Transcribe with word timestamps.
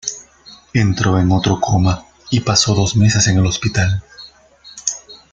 Entró 0.73 1.19
en 1.19 1.31
otro 1.31 1.59
coma 1.61 2.07
y 2.31 2.39
pasó 2.39 2.73
dos 2.73 2.95
meses 2.95 3.27
en 3.27 3.37
el 3.37 3.45
hospital. 3.45 4.01